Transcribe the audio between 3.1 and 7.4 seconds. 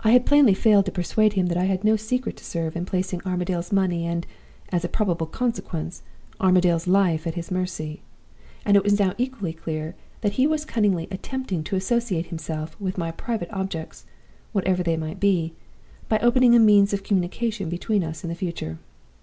Armadale's money and (as a probable consequence) Armadale's life at